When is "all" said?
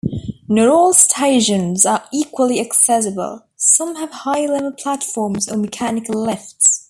0.67-0.95